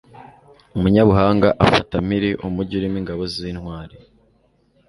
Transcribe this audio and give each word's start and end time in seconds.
Umunyabuhanga 0.75 1.47
afata 1.65 1.95
mpiri 2.07 2.29
umugi 2.47 2.73
urimo 2.79 2.97
ingabo 3.01 3.23
z’intwari 3.33 3.95